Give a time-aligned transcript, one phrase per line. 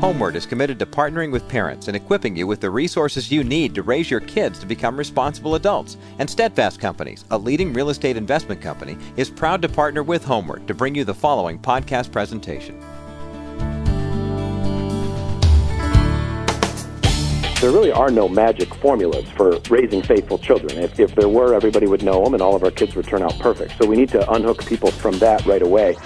[0.00, 3.74] HomeWord is committed to partnering with parents and equipping you with the resources you need
[3.74, 5.96] to raise your kids to become responsible adults.
[6.18, 10.66] And Steadfast Companies, a leading real estate investment company, is proud to partner with HomeWord
[10.66, 12.78] to bring you the following podcast presentation.
[17.62, 20.76] There really are no magic formulas for raising faithful children.
[20.76, 23.22] If, if there were, everybody would know them and all of our kids would turn
[23.22, 23.78] out perfect.
[23.78, 25.96] So we need to unhook people from that right away.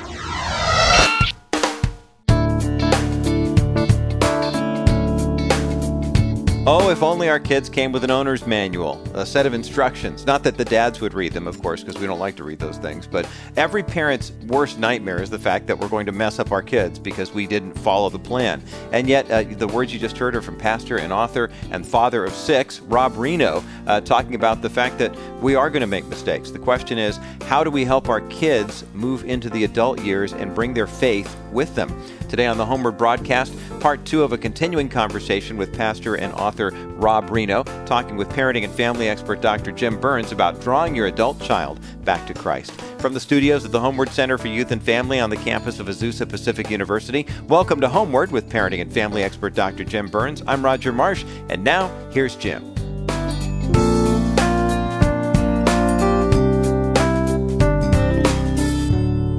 [6.66, 10.26] Oh, if only our kids came with an owner's manual, a set of instructions.
[10.26, 12.58] Not that the dads would read them, of course, because we don't like to read
[12.58, 13.06] those things.
[13.06, 16.60] But every parent's worst nightmare is the fact that we're going to mess up our
[16.60, 18.62] kids because we didn't follow the plan.
[18.92, 22.26] And yet, uh, the words you just heard are from pastor and author and father
[22.26, 26.04] of six, Rob Rienow, uh, talking about the fact that we are going to make
[26.08, 26.50] mistakes.
[26.50, 30.54] The question is, how do we help our kids move into the adult years and
[30.54, 31.90] bring their faith with them?
[32.30, 36.70] Today on the HomeWord broadcast, part two of a continuing conversation with pastor and author
[36.70, 39.72] Rob Rienow, talking with parenting and family expert Dr.
[39.72, 42.70] Jim Burns about drawing your adult child back to Christ.
[43.00, 45.88] From the studios of the HomeWord Center for Youth and Family on the campus of
[45.88, 49.82] Azusa Pacific University, welcome to HomeWord with parenting and family expert Dr.
[49.82, 50.40] Jim Burns.
[50.46, 52.79] I'm Roger Marsh, and now here's Jim.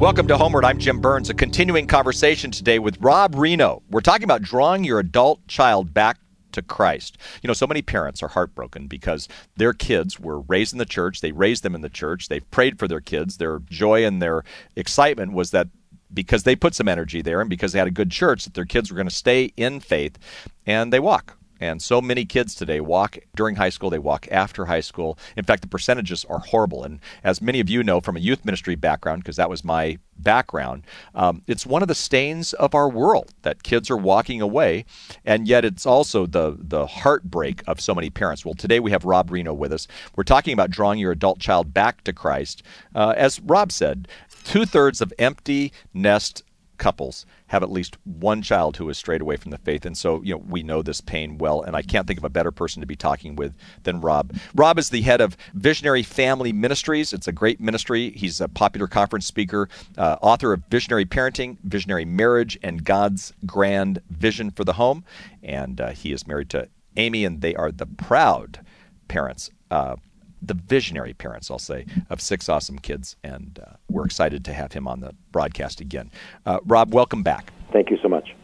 [0.02, 0.64] Welcome to HomeWord.
[0.64, 1.30] I'm Jim Burns.
[1.30, 3.84] A continuing conversation today with Rob Rienow.
[3.92, 6.18] We're talking about drawing your adult child back
[6.54, 7.20] to Christ.
[7.44, 11.22] You know, so many parents are heartbroken because their kids were raised in the church,
[11.22, 13.38] they raised them in the church, they've prayed for their kids.
[13.38, 14.44] Their joy and their
[14.76, 15.68] excitement was that
[16.12, 18.66] because they put some energy there and because they had a good church that their
[18.66, 20.18] kids were going to stay in faith
[20.66, 24.66] and they walk and so many kids today walk during high school, they walk after
[24.66, 25.18] high school.
[25.38, 26.84] In fact, the percentages are horrible.
[26.84, 30.00] And as many of you know from a youth ministry background, because that was my
[30.18, 34.86] background, um, it's one of the stains of our world that kids are walking away.
[35.24, 38.44] And yet it's also the, the heartbreak of so many parents.
[38.44, 39.88] Well, today we have Rob Rienow with us.
[40.16, 42.64] We're talking about drawing your adult child back to Christ.
[42.96, 44.08] Uh, as Rob said,
[44.44, 46.44] two thirds of empty nest
[46.82, 49.86] couples have at least one child who has strayed away from the faith.
[49.86, 51.62] And so, you know, we know this pain well.
[51.62, 53.54] And I can't think of a better person to be talking with
[53.84, 54.36] than Rob.
[54.56, 57.14] Rob is the head of Visionary Family Ministries.
[57.14, 58.10] It's a great ministry.
[58.10, 64.02] He's a popular conference speaker, uh, author of Visionary Parenting, Visionary Marriage, and God's Grand
[64.10, 65.06] Vision for the Home.
[65.44, 66.68] And uh, he is married to
[66.98, 68.66] Amy, and they are the proud
[69.08, 69.52] parents.
[69.70, 69.98] Uh,
[70.42, 73.16] the visionary parents, I'll say, of six awesome kids.
[73.24, 76.12] And uh, we're excited to have him on the broadcast again.
[76.46, 77.54] Uh, Rob, welcome back.
[77.72, 78.36] Thank you so much.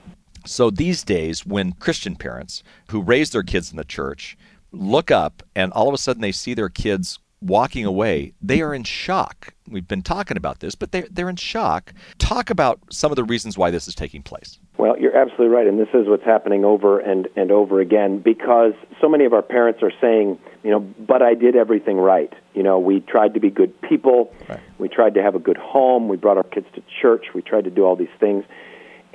[0.45, 4.37] So these days, when Christian parents who raise their kids in the church
[4.71, 8.73] look up and all of a sudden they see their kids walking away, they are
[8.73, 9.53] in shock.
[9.69, 11.93] We've been talking about this, but they're, they're in shock.
[12.17, 14.59] Talk about some of the reasons why this is taking place.
[14.77, 18.73] Well, you're absolutely right, and this is what's happening over and, and over again because
[19.01, 22.31] so many of our parents are saying, you know, but I did everything right.
[22.53, 24.59] You know, we tried to be good people, right.
[24.77, 27.63] we tried to have a good home, we brought our kids to church, we tried
[27.63, 28.45] to do all these things.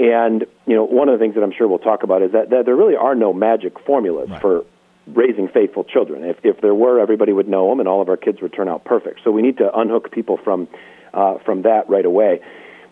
[0.01, 2.51] And, you know, one of the things that I'm sure we'll talk about is that,
[2.51, 4.41] that there really are no magic formulas right.
[4.41, 4.65] for
[5.07, 6.25] raising faithful children.
[6.25, 8.69] If, if there were, everybody would know them, and all of our kids would turn
[8.69, 9.21] out perfect.
[9.23, 10.69] So we need to unhook people from
[11.13, 12.41] uh, from that right away.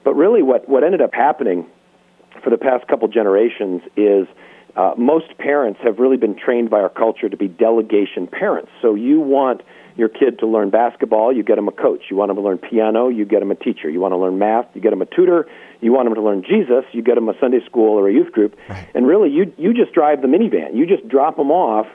[0.05, 1.67] But really, what what ended up happening
[2.43, 4.27] for the past couple generations is
[4.77, 8.71] uh, most parents have really been trained by our culture to be delegation parents.
[8.81, 9.63] So you want
[9.97, 12.05] your kid to learn basketball, you get them a coach.
[12.11, 13.91] You want them to learn piano, you get them a teacher.
[13.91, 15.47] You want to learn math, you get them a tutor.
[15.81, 18.33] You want them to learn Jesus, you get them a Sunday school or a youth
[18.33, 18.57] group.
[18.69, 18.89] Right.
[18.95, 20.77] And really, you you just drive the minivan.
[20.77, 21.87] You just drop them off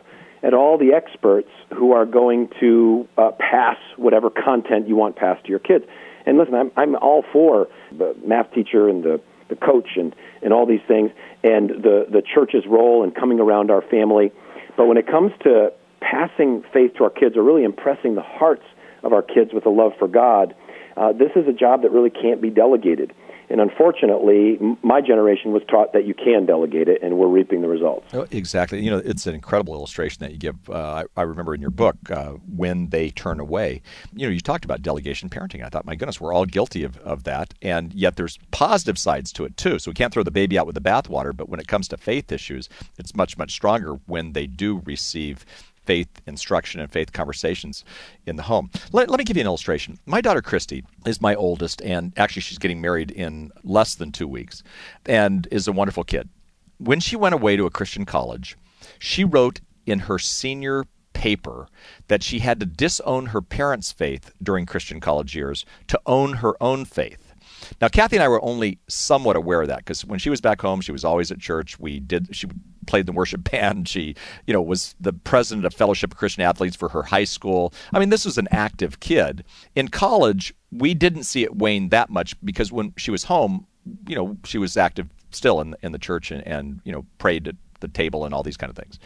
[0.43, 5.43] at all the experts who are going to uh, pass whatever content you want passed
[5.45, 5.85] to your kids.
[6.25, 10.53] And listen, I'm I'm all for the math teacher and the the coach and and
[10.53, 11.11] all these things
[11.43, 14.31] and the the church's role in coming around our family.
[14.77, 18.65] But when it comes to passing faith to our kids or really impressing the hearts
[19.03, 20.55] of our kids with a love for God,
[20.97, 23.13] uh, this is a job that really can't be delegated.
[23.49, 27.67] And unfortunately, my generation was taught that you can delegate it, and we're reaping the
[27.67, 28.07] results.
[28.13, 28.81] Oh, exactly.
[28.81, 30.69] You know, it's an incredible illustration that you give.
[30.69, 33.81] Uh, I, I, remember in your book, uh, When They Turn Away,
[34.15, 35.63] you know, you talked about delegation parenting.
[35.63, 37.53] I thought, my goodness, we're all guilty of, of that.
[37.61, 39.79] And yet there's positive sides to it, too.
[39.79, 41.35] So we can't throw the baby out with the bathwater.
[41.35, 45.45] But when it comes to faith issues, it's much, much stronger when they do receive
[45.85, 47.83] faith instruction and faith conversations
[48.25, 48.69] in the home.
[48.91, 49.99] Let, let me give you an illustration.
[50.05, 54.27] My daughter Christy is my oldest, and actually she's getting married in less than two
[54.27, 54.63] weeks,
[55.05, 56.29] and is a wonderful kid.
[56.77, 58.57] When she went away to a Christian college,
[58.99, 61.67] she wrote in her senior paper
[62.07, 66.61] that she had to disown her parents' faith during Christian college years to own her
[66.61, 67.33] own faith.
[67.81, 70.61] Now, Kathy and I were only somewhat aware of that because when she was back
[70.61, 71.79] home, she was always at church.
[71.79, 72.47] We did she
[72.85, 73.87] played the worship band.
[73.87, 74.15] She,
[74.47, 77.73] you know, was the president of Fellowship of Christian Athletes for her high school.
[77.93, 79.43] I mean, this was an active kid.
[79.75, 83.67] In college, we didn't see it wane that much because when she was home,
[84.07, 87.47] you know, she was active still in in the church and, and you know prayed
[87.47, 88.99] at the table and all these kind of things.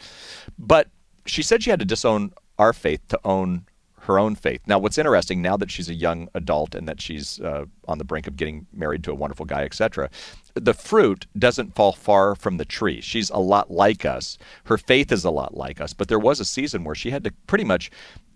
[0.58, 0.88] But
[1.26, 3.66] she said she had to disown our faith to own
[4.10, 4.62] her own faith.
[4.66, 8.04] Now, what's interesting now that she's a young adult and that she's uh, on the
[8.04, 10.10] brink of getting married to a wonderful guy, etc.,
[10.56, 13.02] the fruit doesn't fall far from the tree.
[13.02, 14.38] She's a lot like us.
[14.66, 15.94] Her faith is a lot like us.
[15.94, 17.92] But there was a season where she had to pretty much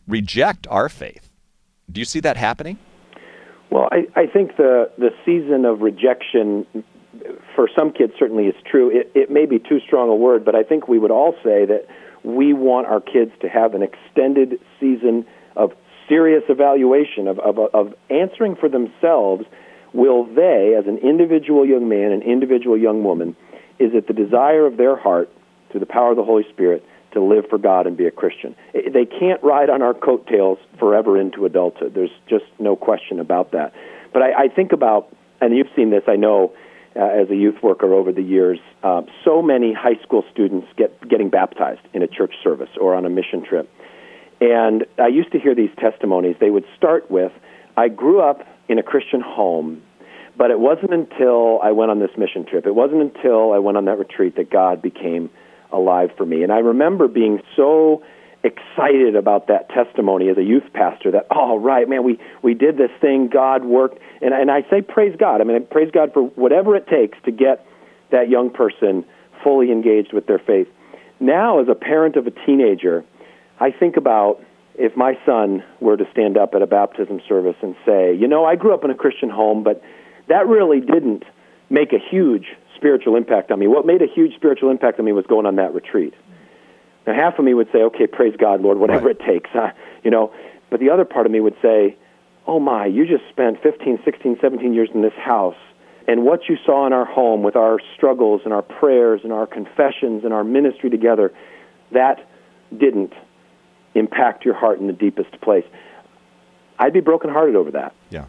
[0.07, 1.31] reject our faith.
[1.91, 2.77] Do you see that happening?
[3.69, 6.67] Well, I, I think the the season of rejection
[7.55, 8.89] for some kids certainly is true.
[8.89, 11.65] It, it may be too strong a word, but I think we would all say
[11.65, 11.87] that
[12.23, 15.25] we want our kids to have an extended season
[15.55, 15.73] of
[16.07, 19.45] serious evaluation of, of, of answering for themselves.
[19.93, 23.35] Will they, as an individual young man, an individual young woman,
[23.79, 25.29] is it the desire of their heart,
[25.69, 28.55] through the power of the Holy Spirit, to live for God and be a Christian?
[28.73, 31.93] They can't ride on our coattails forever into adulthood.
[31.93, 33.73] There's just no question about that.
[34.11, 36.53] But I, I think about, and you've seen this, I know,
[36.95, 41.07] uh, as a youth worker over the years, uh, so many high school students get
[41.07, 43.69] getting baptized in a church service or on a mission trip.
[44.43, 46.35] And I used to hear these testimonies.
[46.37, 47.31] They would start with,
[47.77, 49.81] "I grew up in a Christian home,
[50.35, 52.67] but it wasn't until I went on this mission trip.
[52.67, 55.29] It wasn't until I went on that retreat that God became
[55.71, 58.03] alive for me." And I remember being so
[58.43, 62.75] excited about that testimony as a youth pastor that oh right man we we did
[62.75, 66.11] this thing god worked and and I say praise God I mean I praise God
[66.11, 67.65] for whatever it takes to get
[68.09, 69.05] that young person
[69.45, 70.67] fully engaged with their faith
[71.21, 73.05] now as a parent of a teenager
[73.59, 74.41] I think about
[74.75, 78.45] if my son were to stand up at a baptism service and say you know
[78.45, 79.81] I grew up in a Christian home but
[80.27, 81.23] that really didn't
[81.69, 85.11] make a huge spiritual impact on me what made a huge spiritual impact on me
[85.11, 86.13] was going on that retreat
[87.05, 89.17] now, half of me would say, okay, praise God, Lord, whatever right.
[89.19, 89.71] it takes, huh?
[90.03, 90.33] you know.
[90.69, 91.95] But the other part of me would say,
[92.47, 95.55] oh my, you just spent 15, 16, 17 years in this house,
[96.07, 99.45] and what you saw in our home with our struggles and our prayers and our
[99.45, 101.31] confessions and our ministry together,
[101.91, 102.27] that
[102.75, 103.13] didn't
[103.95, 105.65] impact your heart in the deepest place.
[106.79, 107.93] I'd be brokenhearted over that.
[108.09, 108.25] Yeah.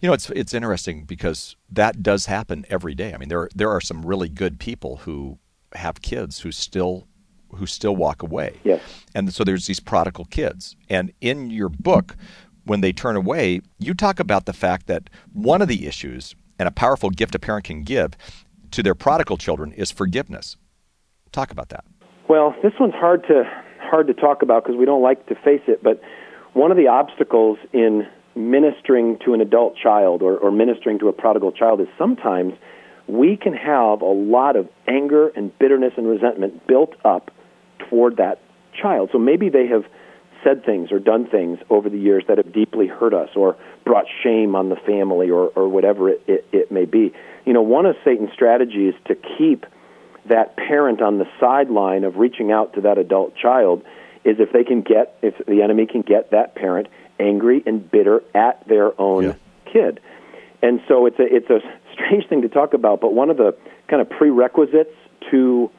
[0.00, 3.12] You know, it's it's interesting because that does happen every day.
[3.12, 5.38] I mean, there there are some really good people who
[5.74, 7.08] have kids who still
[7.56, 8.60] who still walk away.
[8.64, 8.80] Yes.
[9.14, 10.76] And so there's these prodigal kids.
[10.88, 12.16] And in your book,
[12.64, 16.68] when they turn away, you talk about the fact that one of the issues and
[16.68, 18.12] a powerful gift a parent can give
[18.70, 20.56] to their prodigal children is forgiveness.
[21.32, 21.84] Talk about that.
[22.28, 23.44] Well, this one's hard to
[23.94, 26.02] hard to talk about because we don't like to face it, but
[26.52, 28.04] one of the obstacles in
[28.34, 32.54] ministering to an adult child or, or ministering to a prodigal child is sometimes
[33.06, 37.30] we can have a lot of anger and bitterness and resentment built up
[37.88, 38.40] toward that
[38.82, 39.10] child.
[39.12, 39.84] So maybe they have
[40.42, 44.06] said things or done things over the years that have deeply hurt us or brought
[44.24, 47.12] shame on the family or, or whatever it, it, it may be.
[47.44, 49.66] You know, one of Satan's strategies to keep
[50.26, 53.82] that parent on the sideline of reaching out to that adult child
[54.24, 56.88] is if they can get, if the enemy can get that parent
[57.20, 59.34] angry and bitter at their own yeah.
[59.70, 60.00] kid.
[60.62, 61.60] And so it's a, it's a
[61.92, 63.54] strange thing to talk about, but one of the
[63.88, 64.94] kind of prerequisites
[65.30, 65.70] to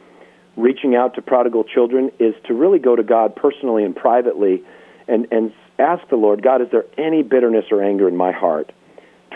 [0.56, 4.64] reaching out to prodigal children is to really go to God personally and privately
[5.08, 8.72] and, and ask the Lord, God, is there any bitterness or anger in my heart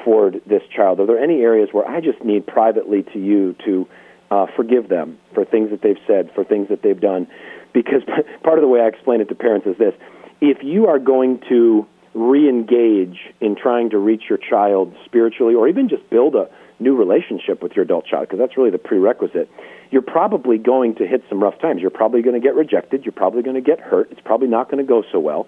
[0.03, 0.99] toward this child?
[0.99, 3.87] Are there any areas where I just need privately to you to
[4.31, 7.27] uh, forgive them for things that they've said, for things that they've done?
[7.73, 8.01] Because
[8.43, 9.93] part of the way I explain it to parents is this
[10.41, 15.67] if you are going to re engage in trying to reach your child spiritually or
[15.67, 19.49] even just build a new relationship with your adult child, because that's really the prerequisite,
[19.91, 21.81] you're probably going to hit some rough times.
[21.81, 23.03] You're probably going to get rejected.
[23.03, 24.11] You're probably going to get hurt.
[24.11, 25.47] It's probably not going to go so well.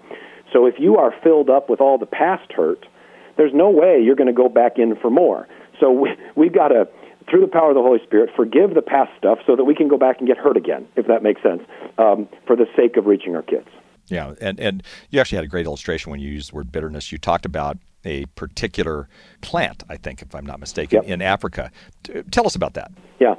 [0.52, 2.84] So if you are filled up with all the past hurt,
[3.36, 5.48] there's no way you're going to go back in for more.
[5.80, 6.88] So we, we've got to,
[7.30, 9.88] through the power of the Holy Spirit, forgive the past stuff so that we can
[9.88, 11.62] go back and get hurt again, if that makes sense,
[11.98, 13.68] um, for the sake of reaching our kids.
[14.08, 17.12] Yeah, and, and you actually had a great illustration when you used the word bitterness.
[17.12, 19.08] You talked about a particular
[19.40, 21.04] plant, I think, if I'm not mistaken, yep.
[21.06, 21.70] in Africa.
[22.30, 22.90] Tell us about that.
[23.20, 23.34] Yeah.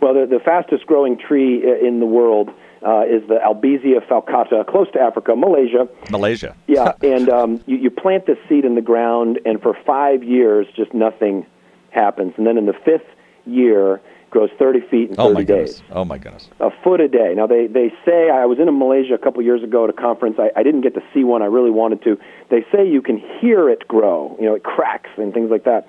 [0.00, 2.50] Well, the, the fastest growing tree in the world
[2.86, 5.88] uh, is the Albizia falcata, close to Africa, Malaysia.
[6.10, 6.54] Malaysia.
[6.66, 10.66] yeah, and um, you, you plant this seed in the ground, and for five years,
[10.76, 11.46] just nothing
[11.90, 12.34] happens.
[12.36, 13.06] And then in the fifth
[13.48, 14.00] year,
[14.30, 15.80] grows 30 feet in 30 oh my days.
[15.80, 15.82] Goodness.
[15.90, 16.48] Oh my goodness.
[16.60, 17.32] A foot a day.
[17.34, 20.36] Now they they say I was in Malaysia a couple years ago at a conference.
[20.38, 21.42] I, I didn't get to see one.
[21.42, 22.18] I really wanted to.
[22.50, 24.36] They say you can hear it grow.
[24.38, 25.88] You know, it cracks and things like that.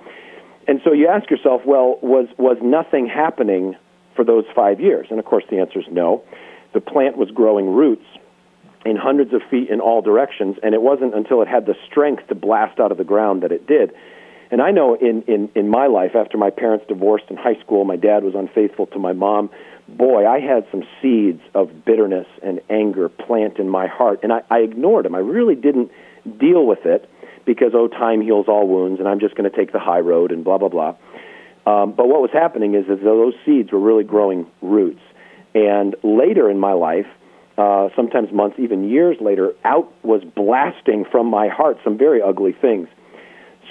[0.70, 3.76] And so you ask yourself, well, was, was nothing happening
[4.14, 5.08] for those five years?
[5.10, 6.22] And of course, the answer is no.
[6.74, 8.06] The plant was growing roots
[8.84, 12.28] in hundreds of feet in all directions, and it wasn't until it had the strength
[12.28, 13.92] to blast out of the ground that it did.
[14.50, 17.84] And I know in, in, in my life, after my parents divorced in high school,
[17.84, 19.50] my dad was unfaithful to my mom.
[19.88, 24.42] Boy, I had some seeds of bitterness and anger plant in my heart, and I,
[24.50, 25.14] I ignored them.
[25.14, 25.90] I really didn't
[26.38, 27.08] deal with it
[27.44, 30.32] because, oh, time heals all wounds, and I'm just going to take the high road
[30.32, 30.96] and blah, blah, blah.
[31.66, 35.00] Um, but what was happening is that those seeds were really growing roots.
[35.54, 37.06] And later in my life,
[37.58, 42.52] uh, sometimes months, even years later, out was blasting from my heart some very ugly
[42.52, 42.88] things.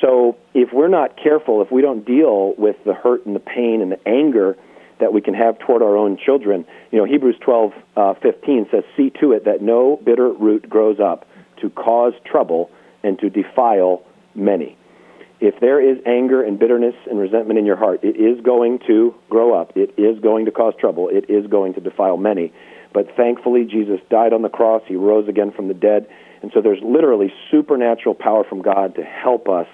[0.02, 3.82] So if we're not careful, if we don't deal with the hurt and the pain
[3.82, 4.58] and the anger
[5.00, 8.84] that we can have toward our own children, you know, Hebrews 12, uh, 15 says,
[8.98, 11.26] See to it that no bitter root grows up
[11.62, 12.70] to cause trouble
[13.04, 14.04] and to defile
[14.36, 14.78] many.
[15.42, 19.16] If there is anger and bitterness and resentment in your heart, it is going to
[19.30, 19.72] grow up.
[19.76, 21.08] It is going to cause trouble.
[21.10, 22.52] It is going to defile many.
[22.94, 24.82] But thankfully, Jesus died on the cross.
[24.86, 26.08] He rose again from the dead.
[26.42, 29.68] And so there's literally supernatural power from God to help us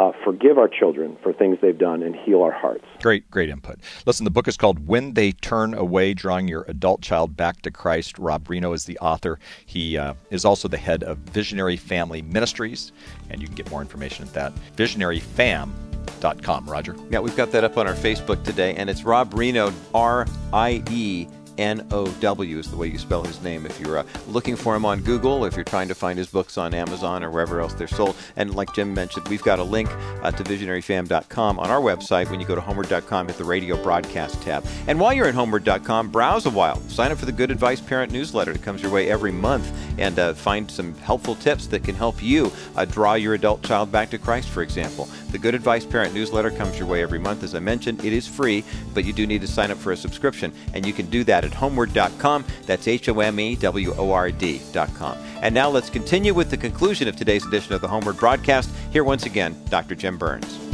[0.00, 2.86] uh, forgive our children for things they've done and heal our hearts.
[3.02, 3.78] Great, great input.
[4.06, 7.70] Listen, the book is called When They Turn Away Drawing Your Adult Child Back to
[7.70, 8.18] Christ.
[8.18, 9.38] Rob Rienow is the author.
[9.66, 12.92] He uh, is also the head of Visionary Family Ministries,
[13.28, 14.52] and you can get more information at that.
[14.76, 16.66] VisionaryFam.com.
[16.66, 16.96] Roger?
[17.10, 20.82] Yeah, we've got that up on our Facebook today, and it's Rob Rienow, R I
[20.90, 21.26] E
[21.60, 23.66] N O W is the way you spell his name.
[23.66, 26.56] If you're uh, looking for him on Google, if you're trying to find his books
[26.56, 28.16] on Amazon or wherever else they're sold.
[28.36, 29.90] And like Jim mentioned, we've got a link
[30.22, 32.30] uh, to visionaryfam.com on our website.
[32.30, 34.64] When you go to homeword.com, hit the radio broadcast tab.
[34.86, 36.80] And while you're at homeword.com, browse a while.
[36.88, 40.18] Sign up for the Good Advice Parent newsletter that comes your way every month and
[40.18, 44.08] uh, find some helpful tips that can help you uh, draw your adult child back
[44.10, 45.08] to Christ, for example.
[45.30, 47.42] The Good Advice Parent newsletter comes your way every month.
[47.42, 48.64] As I mentioned, it is free,
[48.94, 51.44] but you do need to sign up for a subscription, and you can do that
[51.50, 52.44] at homeword.com.
[52.66, 55.18] That's H O M E W O R D.com.
[55.42, 58.70] And now let's continue with the conclusion of today's edition of the HomeWord broadcast.
[58.92, 59.94] Here once again, Dr.
[59.94, 60.69] Jim Burns.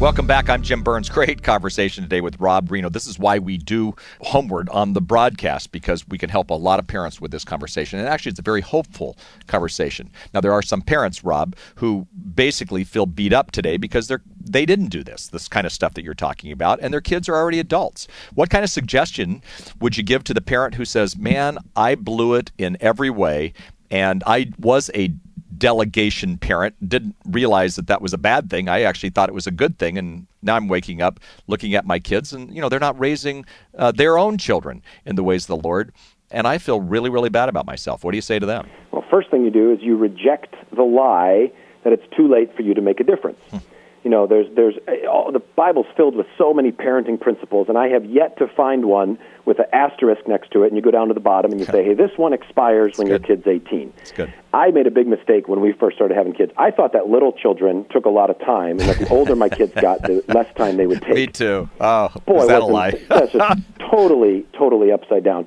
[0.00, 0.50] Welcome back.
[0.50, 1.08] I'm Jim Burns.
[1.08, 2.92] Great conversation today with Rob Rienow.
[2.92, 6.78] This is why we do HomeWord on the broadcast because we can help a lot
[6.78, 7.98] of parents with this conversation.
[7.98, 10.10] And actually, it's a very hopeful conversation.
[10.34, 14.66] Now, there are some parents, Rob, who basically feel beat up today because they're they
[14.66, 17.36] didn't do this, this kind of stuff that you're talking about, and their kids are
[17.36, 18.06] already adults.
[18.34, 19.42] What kind of suggestion
[19.80, 23.54] would you give to the parent who says, "Man, I blew it in every way,
[23.90, 25.14] and I was a
[25.58, 26.74] delegation parent.
[26.88, 28.68] Didn't realize that that was a bad thing.
[28.68, 31.86] I actually thought it was a good thing and now i'm waking up looking at
[31.86, 33.44] my kids and you know they're not raising
[33.78, 35.92] uh, their own children in the ways of the lord
[36.30, 38.04] and i feel really really bad about myself.
[38.04, 38.68] What do you say to them?
[38.92, 41.50] Well first thing you do is you reject the lie
[41.84, 43.38] that it's too late for you to make a difference.
[43.50, 43.58] Hmm.
[44.04, 44.74] You know there's there's
[45.10, 48.84] all, the bible's filled with so many parenting principles and i have yet to find
[48.84, 51.60] one with an asterisk next to it, and you go down to the bottom and
[51.60, 53.28] you say, hey, this one expires That's when good.
[53.28, 53.92] your kid's 18.
[53.96, 54.34] That's good.
[54.52, 56.52] I made a big mistake when we first started having kids.
[56.56, 59.48] I thought that little children took a lot of time, and that the older my
[59.48, 61.14] kids got, the less time they would take.
[61.14, 61.68] Me too.
[61.80, 62.90] Oh, boy, that a lie?
[63.08, 65.46] that's just totally, totally upside down.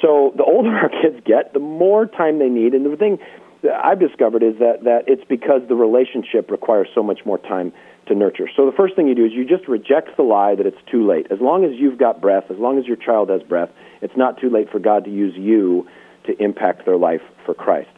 [0.00, 3.18] So the older our kids get, the more time they need, and the thing
[3.72, 7.72] I've discovered is that that it's because the relationship requires so much more time
[8.06, 8.48] to nurture.
[8.54, 11.06] So the first thing you do is you just reject the lie that it's too
[11.06, 11.26] late.
[11.30, 13.70] As long as you've got breath, as long as your child has breath,
[14.02, 15.88] it's not too late for God to use you
[16.24, 17.90] to impact their life for Christ.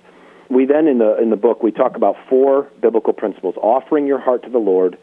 [0.48, 4.20] We then in the in the book we talk about four biblical principles: offering your
[4.20, 4.96] heart to the Lord,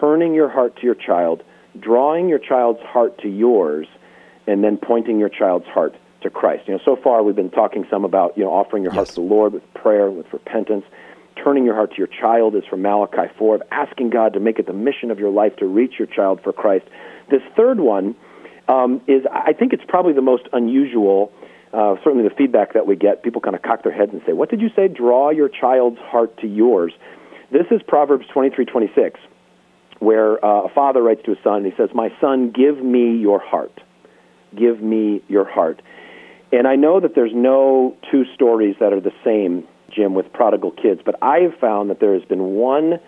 [0.00, 1.42] turning your heart to your child,
[1.78, 3.88] drawing your child's heart to yours,
[4.46, 6.66] and then pointing your child's heart to Christ.
[6.66, 9.14] You know, so far we've been talking some about you know offering your heart to
[9.14, 10.84] the Lord with prayer, with repentance
[11.42, 14.58] turning your heart to your child is from Malachi 4, of asking God to make
[14.58, 16.86] it the mission of your life to reach your child for Christ.
[17.30, 18.14] This third one
[18.68, 21.32] um, is, I think it's probably the most unusual.
[21.72, 24.32] Uh, certainly, the feedback that we get, people kind of cock their heads and say,
[24.32, 24.86] "What did you say?
[24.86, 26.92] Draw your child's heart to yours."
[27.50, 29.18] This is Proverbs twenty-three twenty-six,
[29.98, 33.16] where uh, a father writes to his son, and he says, "My son, give me
[33.16, 33.80] your heart.
[34.54, 35.82] Give me your heart."
[36.56, 40.72] And I know that there's no two stories that are the same Jim, with prodigal
[40.72, 41.00] kids.
[41.04, 42.98] But I have found that there has been one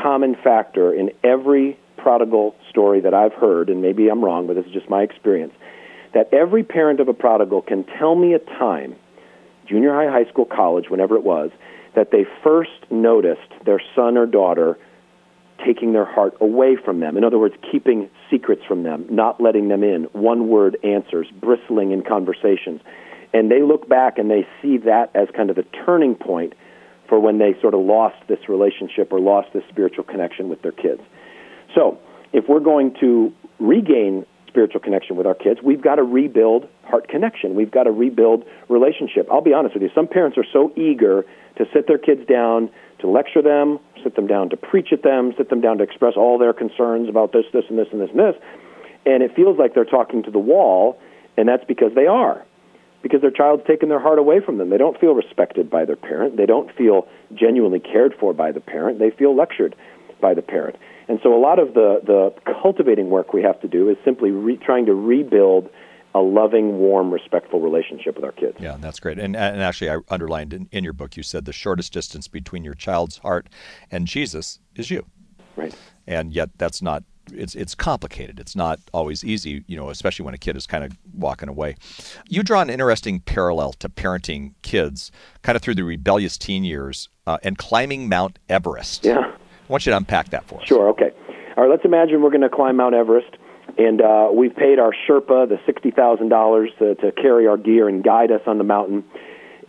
[0.00, 4.66] common factor in every prodigal story that I've heard, and maybe I'm wrong, but this
[4.66, 5.52] is just my experience,
[6.14, 8.94] that every parent of a prodigal can tell me a time,
[9.66, 11.50] junior high, high school, college, whenever it was,
[11.94, 14.78] that they first noticed their son or daughter
[15.64, 17.16] taking their heart away from them.
[17.16, 21.92] In other words, keeping secrets from them, not letting them in, one word answers, bristling
[21.92, 22.80] in conversations
[23.32, 26.54] and they look back and they see that as kind of the turning point
[27.08, 30.72] for when they sort of lost this relationship or lost this spiritual connection with their
[30.72, 31.00] kids.
[31.74, 31.98] So,
[32.32, 34.26] if we're going to regain
[34.58, 37.54] spiritual connection with our kids, we've got to rebuild heart connection.
[37.54, 39.28] We've got to rebuild relationship.
[39.30, 41.24] I'll be honest with you, some parents are so eager
[41.58, 45.32] to sit their kids down, to lecture them, sit them down to preach at them,
[45.38, 48.10] sit them down to express all their concerns about this, this, and this, and this,
[48.10, 48.34] and this.
[49.06, 50.98] And it feels like they're talking to the wall,
[51.36, 52.44] and that's because they are
[53.00, 54.70] because their child's taken their heart away from them.
[54.70, 56.36] They don't feel respected by their parent.
[56.36, 58.98] They don't feel genuinely cared for by the parent.
[58.98, 59.76] They feel lectured
[60.20, 60.74] by the parent.
[61.08, 64.30] And so a lot of the, the cultivating work we have to do is simply
[64.30, 65.70] re- trying to rebuild
[66.14, 68.56] a loving, warm, respectful relationship with our kids.
[68.60, 69.18] Yeah, that's great.
[69.18, 72.64] And, and actually, I underlined in, in your book, you said the shortest distance between
[72.64, 73.48] your child's heart
[73.90, 75.06] and Jesus is you.
[75.56, 75.74] Right.
[76.06, 78.40] And yet, that's not it's it's complicated.
[78.40, 81.76] It's not always easy, you know, especially when a kid is kind of walking away.
[82.28, 85.10] You draw an interesting parallel to parenting kids,
[85.42, 89.04] kind of through the rebellious teen years uh, and climbing Mount Everest.
[89.04, 89.32] Yeah,
[89.68, 90.66] I want you to unpack that for us.
[90.66, 90.88] Sure.
[90.90, 91.10] Okay.
[91.56, 91.70] All right.
[91.70, 93.36] Let's imagine we're going to climb Mount Everest,
[93.76, 98.02] and uh, we've paid our Sherpa the sixty thousand dollars to carry our gear and
[98.02, 99.04] guide us on the mountain.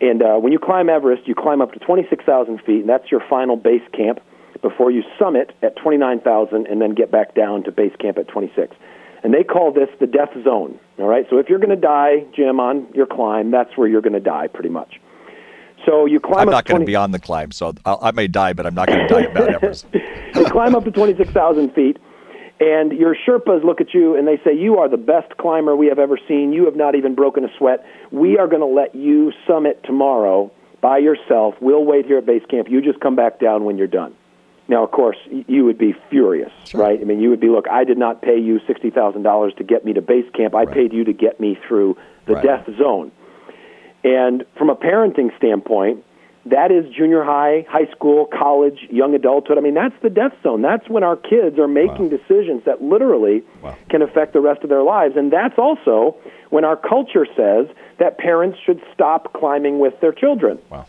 [0.01, 2.89] And uh, when you climb Everest, you climb up to twenty six thousand feet, and
[2.89, 4.20] that's your final base camp
[4.62, 8.75] before you summit at 29,000 and then get back down to base camp at 26.
[9.24, 10.79] And they call this the death zone.
[10.98, 14.01] All right, so if you're going to die, Jim, on your climb, that's where you're
[14.01, 15.00] going to die, pretty much.
[15.86, 16.39] So you climb.
[16.39, 18.75] I'm not going to be on the climb, so I'll, i may die, but I'm
[18.75, 19.86] not going to die at Mount Everest.
[19.93, 21.98] you climb up to 26,000 feet,
[22.59, 25.88] and your Sherpas look at you and they say, "You are the best climber we
[25.88, 26.53] have ever seen.
[26.53, 27.86] You have not even broken a sweat.
[28.12, 31.55] We are going to let you summit tomorrow by yourself.
[31.62, 32.69] We'll wait here at base camp.
[32.69, 34.15] You just come back down when you're done."
[34.69, 35.17] Now, of course,
[35.48, 36.79] you would be furious, sure.
[36.81, 37.01] right?
[37.01, 39.63] I mean, you would be, look, I did not pay you sixty thousand dollars to
[39.63, 40.53] get me to base camp.
[40.53, 40.71] I right.
[40.71, 42.43] paid you to get me through the right.
[42.43, 43.12] death zone.
[44.03, 46.03] And from a parenting standpoint,
[46.46, 49.58] that is junior high, high school, college, young adulthood.
[49.58, 50.62] I mean, that's the death zone.
[50.62, 52.18] That's when our kids are making wow.
[52.18, 53.77] decisions that literally wow.
[53.89, 55.15] can affect the rest of their lives.
[55.18, 56.15] And that's also
[56.50, 57.67] when our culture says
[58.00, 60.60] that parents should stop climbing with their children.
[60.69, 60.86] Wow.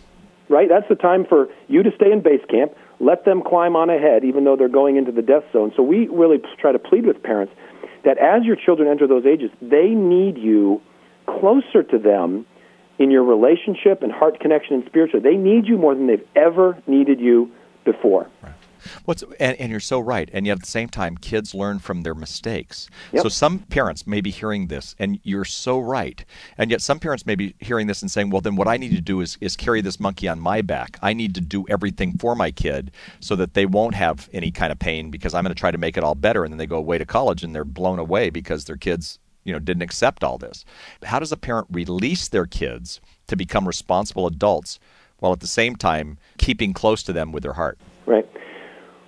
[0.48, 0.68] Right?
[0.68, 4.24] That's the time for you to stay in base camp let them climb on ahead,
[4.24, 5.72] even though they're going into the death zone.
[5.74, 7.52] So we really try to plead with parents
[8.04, 10.80] that as your children enter those ages, they need you
[11.26, 12.46] closer to them
[13.00, 15.22] in your relationship and heart connection and spiritual.
[15.22, 17.50] They need you more than they've ever needed you
[17.84, 18.28] before.
[18.42, 18.52] Right.
[19.04, 20.30] What's and, and, you're so right.
[20.32, 22.88] And yet at the same time, kids learn from their mistakes.
[23.12, 23.22] Yep.
[23.22, 26.24] So some parents may be hearing this, and you're so right.
[26.56, 28.94] And yet some parents may be hearing this and saying, "Well, then what I need
[28.96, 30.98] to do is is carry this monkey on my back.
[31.02, 34.72] I need to do everything for my kid so that they won't have any kind
[34.72, 36.66] of pain because I'm going to try to make it all better." And then they
[36.66, 40.24] go away to college and they're blown away because their kids you know didn't accept
[40.24, 40.64] all this.
[41.05, 44.79] How does a parent release their kids to become responsible adults
[45.18, 47.79] while at the same time keeping close to them with their heart?
[48.07, 48.29] Right.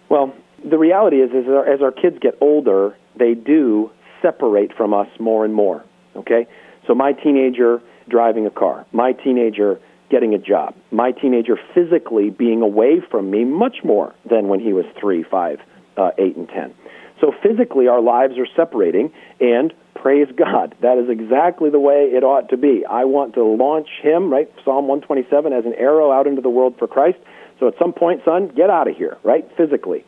[0.09, 0.33] Well,
[0.69, 3.91] the reality is, is as our kids get older, they do
[4.21, 5.85] separate from us more and more.
[6.17, 6.47] Okay?
[6.87, 12.61] So my teenager driving a car, my teenager getting a job, my teenager physically being
[12.61, 15.59] away from me much more than when he was three, five,
[15.97, 16.75] uh, eight, and ten.
[17.21, 22.25] So physically, our lives are separating, and praise God, that is exactly the way it
[22.25, 22.85] ought to be.
[22.85, 24.51] I want to launch him, right?
[24.65, 27.19] Psalm 127, as an arrow out into the world for Christ.
[27.61, 29.49] So at some point, son, get out of here, right?
[29.57, 30.05] Physically.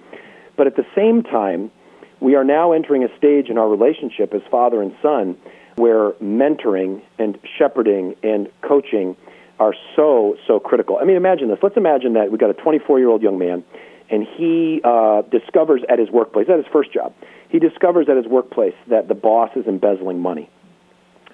[0.56, 1.70] But at the same time,
[2.18, 5.36] we are now entering a stage in our relationship as father and son
[5.76, 9.16] where mentoring and shepherding and coaching
[9.60, 10.98] are so, so critical.
[11.00, 11.58] I mean, imagine this.
[11.62, 13.62] Let's imagine that we've got a 24 year old young man,
[14.10, 17.14] and he uh, discovers at his workplace, at his first job,
[17.54, 20.50] he discovers at his workplace that the boss is embezzling money.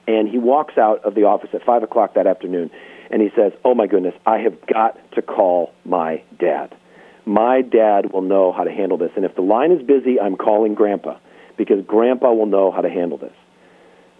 [0.07, 2.71] And he walks out of the office at 5 o'clock that afternoon
[3.11, 6.77] and he says, Oh my goodness, I have got to call my dad.
[7.25, 9.13] My dad will know how to handle this.
[9.17, 11.17] And if the line is busy, I'm calling grandpa
[11.57, 13.33] because grandpa will know how to handle this.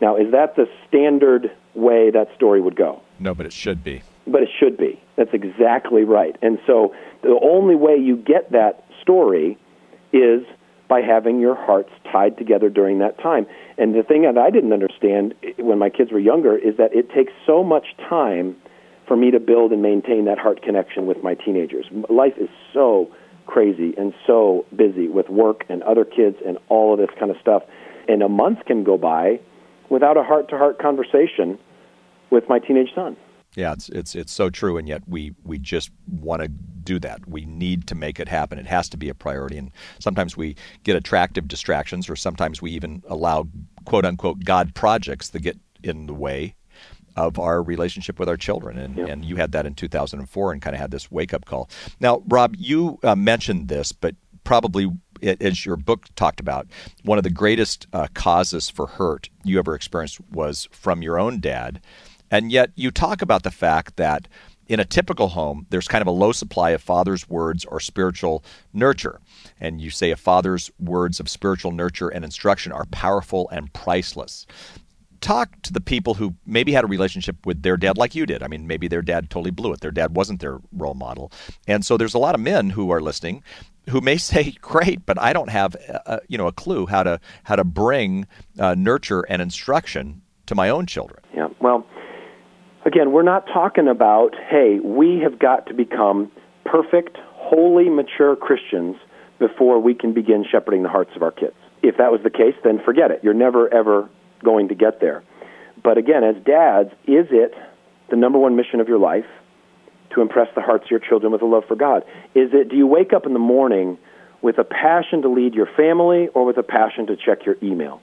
[0.01, 3.03] Now, is that the standard way that story would go?
[3.19, 4.01] No, but it should be.
[4.27, 4.99] But it should be.
[5.17, 6.35] That's exactly right.
[6.41, 9.59] And so the only way you get that story
[10.15, 10.47] is
[10.91, 13.47] by having your hearts tied together during that time.
[13.79, 16.93] And the thing that I didn't understand eh, when my kids were younger is that
[16.93, 18.57] it takes so much time
[19.07, 21.87] for me to build and maintain that heart connection with my teenagers.
[22.11, 23.09] Life is so
[23.47, 27.37] crazy and so busy with work and other kids and all of this kind of
[27.41, 27.63] stuff.
[28.09, 29.41] And a month can go by
[29.89, 31.57] without a heart to heart conversation
[32.31, 33.17] with my teenage son.
[33.57, 37.29] Yeah, it's it's it's so true, and yet we we just want to do that.
[37.29, 38.59] We need to make it happen.
[38.59, 42.71] It has to be a priority, and sometimes we get attractive distractions, or sometimes we
[42.71, 43.49] even allow
[43.87, 46.55] quote unquote God projects that get in the way
[47.17, 48.79] of our relationship with our children.
[48.79, 49.09] And, yep.
[49.09, 51.69] and you had that in 2004 and kind of had this wake up call.
[51.99, 54.91] Now, Rob, you uh, mentioned this, but probably
[55.23, 56.67] as your book talked about,
[57.05, 61.41] one of the greatest uh, causes for hurt you ever experienced was from your own
[61.41, 61.81] dad.
[62.31, 64.29] And yet you talk about the fact that
[64.69, 68.45] in a typical home, there's kind of a low supply of father's words or spiritual
[68.73, 69.21] nurture.
[69.59, 74.47] And you say a father's words of spiritual nurture and instruction are powerful and priceless.
[75.21, 78.45] Talk to the people who maybe had a relationship with their dad like you did.
[78.45, 79.81] I mean, maybe their dad totally blew it.
[79.81, 81.33] Their dad wasn't their role model.
[81.67, 83.43] And so there's a lot of men who are listening
[83.89, 87.21] who may say, "Great, but I don't have a, you know a clue how to
[87.43, 88.27] how to bring
[88.59, 91.49] uh, nurture and instruction to my own children." Yeah.
[91.61, 91.85] Well,
[92.91, 96.29] Again, we're not talking about, hey, we have got to become
[96.65, 98.97] perfect, holy, mature Christians
[99.39, 101.55] before we can begin shepherding the hearts of our kids.
[101.85, 103.21] If that was the case, then forget it.
[103.23, 104.09] You're never, ever
[104.43, 105.23] going to get there.
[105.85, 107.55] But again, as dads, is it
[108.11, 109.27] the number one mission of your life
[110.17, 112.03] to impress the hearts of your children with a love for God?
[112.35, 113.99] Is it, do you wake up in the morning
[114.43, 118.03] with a passion to lead your family or with a passion to check your email?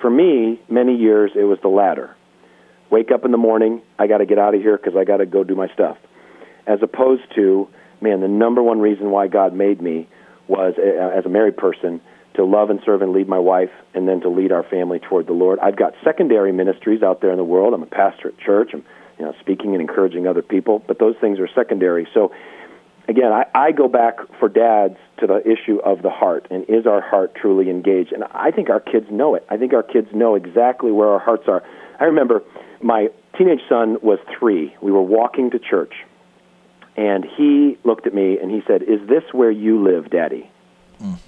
[0.00, 2.16] For me, many years, it was the latter
[2.94, 5.16] wake up in the morning, I got to get out of here because I got
[5.16, 5.98] to go do my stuff.
[6.64, 7.68] As opposed to,
[8.00, 10.08] man, the number one reason why God made me
[10.46, 12.00] was, as a married person,
[12.34, 15.26] to love and serve and lead my wife, and then to lead our family toward
[15.26, 15.58] the Lord.
[15.58, 17.74] I've got secondary ministries out there in the world.
[17.74, 18.70] I'm a pastor at church.
[18.72, 18.84] I'm
[19.18, 22.06] you know, speaking and encouraging other people, but those things are secondary.
[22.14, 22.32] So,
[23.08, 26.86] again, I, I go back for dads to the issue of the heart, and is
[26.86, 28.12] our heart truly engaged?
[28.12, 29.46] And I think our kids know it.
[29.48, 31.62] I think our kids know exactly where our hearts are.
[32.00, 32.42] I remember
[32.82, 34.74] my teenage son was three.
[34.80, 35.94] We were walking to church,
[36.96, 40.50] and he looked at me and he said, "Is this where you live, Daddy?"
[41.00, 41.18] Mm.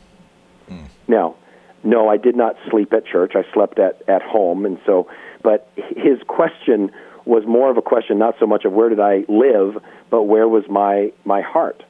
[0.71, 0.87] Mm.
[1.09, 1.37] Now,
[1.85, 3.33] no, I did not sleep at church.
[3.35, 5.09] I slept at at home, and so.
[5.43, 6.91] But his question
[7.27, 10.49] was more of a question, not so much of where did I live, but where
[10.49, 11.83] was my my heart.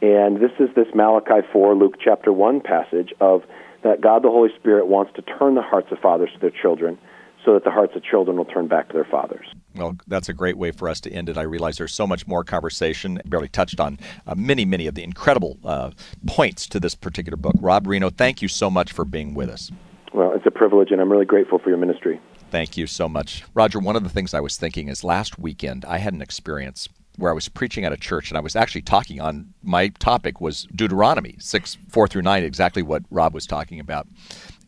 [0.00, 3.42] And this is this Malachi 4, Luke chapter 1 passage of
[3.82, 6.98] that God the Holy Spirit wants to turn the hearts of fathers to their children
[7.44, 9.46] so that the hearts of children will turn back to their fathers.
[9.74, 11.38] Well, that's a great way for us to end it.
[11.38, 13.18] I realize there's so much more conversation.
[13.24, 15.92] I Barely touched on uh, many, many of the incredible uh,
[16.26, 17.54] points to this particular book.
[17.60, 19.70] Rob Rienow, thank you so much for being with us.
[20.12, 22.20] Well, it's a privilege, and I'm really grateful for your ministry.
[22.50, 23.44] Thank you so much.
[23.54, 26.88] Roger, one of the things I was thinking is last weekend I had an experience
[27.16, 30.40] where I was preaching at a church and I was actually talking on my topic
[30.40, 34.06] was Deuteronomy 6 4 through 9 exactly what Rob was talking about.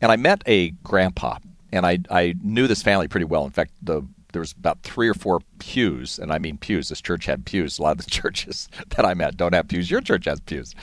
[0.01, 1.37] And I met a grandpa
[1.71, 3.45] and I I knew this family pretty well.
[3.45, 6.89] In fact, the there was about three or four pews, and I mean pews.
[6.89, 7.79] This church had pews.
[7.79, 9.91] A lot of the churches that I'm at don't have pews.
[9.91, 10.75] Your church has pews,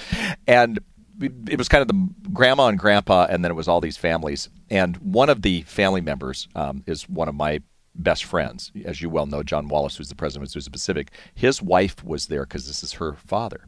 [0.47, 0.79] and
[1.21, 4.49] it was kind of the grandma and grandpa, and then it was all these families.
[4.71, 7.61] And one of the family members um, is one of my
[7.95, 11.11] best friends, as you well know, John Wallace, who's the president of Azusa Pacific.
[11.35, 13.67] His wife was there because this is her father,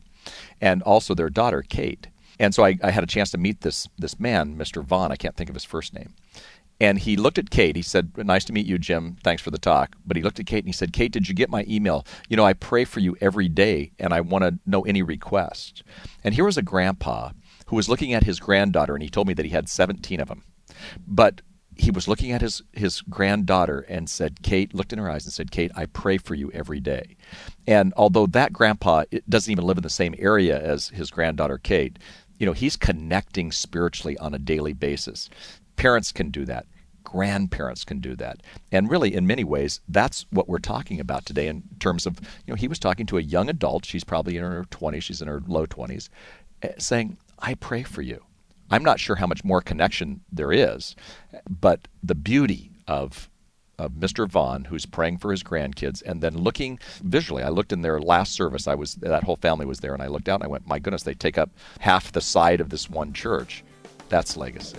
[0.61, 2.09] and also their daughter Kate.
[2.39, 4.83] And so I, I had a chance to meet this this man, Mr.
[4.85, 5.13] Vaughn.
[5.13, 6.15] I can't think of his first name.
[6.83, 7.77] And he looked at Kate.
[7.77, 9.19] He said, Nice to meet you, Jim.
[9.23, 9.97] Thanks for the talk.
[10.07, 12.07] But he looked at Kate and he said, Kate, did you get my email?
[12.31, 15.83] You know, I pray for you every day and I want to know any requests.
[16.25, 17.33] And here was a grandpa
[17.71, 20.27] who was looking at his granddaughter and he told me that he had 17 of
[20.27, 20.43] them.
[21.07, 21.41] But
[21.77, 25.33] he was looking at his, his granddaughter and said, Kate, looked in her eyes and
[25.33, 27.17] said, Kate, I pray for you every day.
[27.69, 32.01] And although that grandpa doesn't even live in the same area as his granddaughter, Kate,
[32.41, 35.31] you know, he's connecting spiritually on a daily basis.
[35.77, 36.67] Parents can do that.
[37.05, 38.43] Grandparents can do that.
[38.73, 42.53] And really, in many ways, that's what we're talking about today in terms of, you
[42.53, 43.85] know, he was talking to a young adult.
[43.85, 46.09] She's probably in her 20s, she's in her low 20s,
[46.63, 48.25] eh, saying, I pray for you.
[48.71, 50.95] I'm not sure how much more connection there is,
[51.49, 53.29] but the beauty of
[53.79, 54.29] of Mr.
[54.29, 57.43] Vaughn, who's praying for his grandkids, and then looking visually.
[57.43, 58.69] I looked in their last service.
[58.69, 60.79] I was that whole family was there, and I looked out and I went, "My
[60.79, 63.65] goodness, they take up half the side of this one church.
[64.11, 64.77] That's legacy."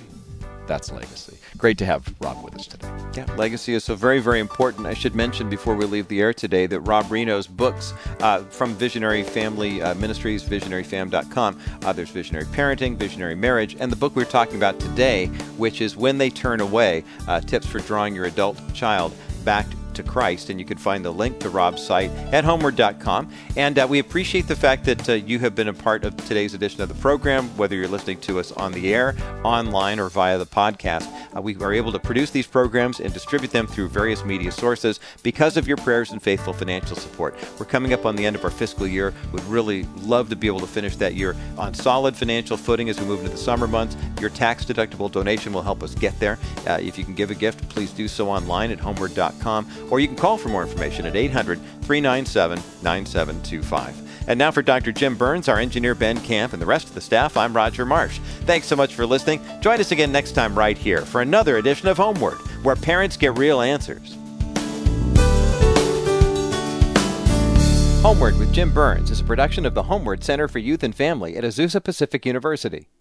[0.71, 1.37] That's legacy.
[1.57, 2.87] Great to have Rob with us today.
[3.13, 4.87] Yeah, legacy is so very, very important.
[4.87, 8.73] I should mention before we leave the air today that Rob Rienow's books uh, from
[8.75, 14.23] Visionary Family uh, Ministries, visionaryfam.com, uh, there's Visionary Parenting, Visionary Marriage, and the book we're
[14.23, 15.25] talking about today,
[15.57, 20.03] which is When They Turn Away uh, Tips for Drawing Your Adult Child Back to
[20.03, 20.49] Christ.
[20.49, 23.31] And you can find the link to Rob's site at homeword.com.
[23.55, 26.53] And uh, we appreciate the fact that uh, you have been a part of today's
[26.53, 30.37] edition of the program, whether you're listening to us on the air, online, or via
[30.37, 31.20] the podcast.
[31.35, 34.99] Uh, we are able to produce these programs and distribute them through various media sources
[35.23, 37.35] because of your prayers and faithful financial support.
[37.59, 39.13] We're coming up on the end of our fiscal year.
[39.31, 42.99] Would really love to be able to finish that year on solid financial footing as
[42.99, 43.95] we move into the summer months.
[44.19, 46.37] Your tax deductible donation will help us get there.
[46.67, 50.07] Uh, if you can give a gift, please do so online at homeword.com or you
[50.07, 54.10] can call for more information at 800 397 9725.
[54.27, 54.91] And now for Dr.
[54.91, 58.19] Jim Burns, our engineer Ben Camp, and the rest of the staff, I'm Roger Marsh.
[58.45, 59.41] Thanks so much for listening.
[59.61, 63.37] Join us again next time right here for another edition of HomeWord, where parents get
[63.37, 64.15] real answers.
[68.03, 71.35] HomeWord with Jim Burns is a production of the HomeWord Center for Youth and Family
[71.37, 72.91] at Azusa Pacific University.